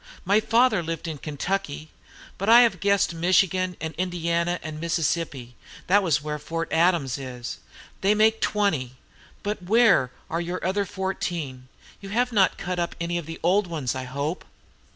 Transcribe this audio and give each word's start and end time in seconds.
My 0.25 0.39
father 0.39 0.81
lived 0.81 1.07
in 1.07 1.19
Kentucky. 1.19 1.91
But 2.39 2.49
I 2.49 2.61
have 2.61 2.79
guessed 2.79 3.13
Michigan 3.13 3.77
and 3.79 3.93
Indiana 3.99 4.59
and 4.63 4.79
Mississippi, 4.79 5.55
that 5.85 6.01
was 6.01 6.23
where 6.23 6.39
Fort 6.39 6.73
Adams 6.73 7.19
is, 7.19 7.59
they 8.01 8.15
make 8.15 8.41
twenty. 8.41 8.95
But 9.43 9.61
where 9.61 10.11
are 10.27 10.41
your 10.41 10.65
other 10.65 10.85
fourteen? 10.85 11.67
You 11.99 12.09
have 12.09 12.31
not 12.31 12.57
cut 12.57 12.79
up 12.79 12.95
any 12.99 13.19
of 13.19 13.27
the 13.27 13.39
old 13.43 13.67
ones, 13.67 13.93
I 13.93 14.05
hope?' 14.05 14.43